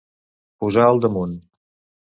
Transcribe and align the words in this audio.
Posar 0.63 0.87
al 0.87 1.03
damunt. 1.05 1.37